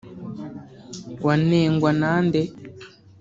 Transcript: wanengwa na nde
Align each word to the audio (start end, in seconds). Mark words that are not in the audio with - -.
wanengwa 1.25 1.91
na 1.99 2.11
nde 2.25 2.41